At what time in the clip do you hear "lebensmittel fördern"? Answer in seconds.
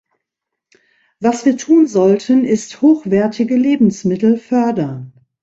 3.55-5.13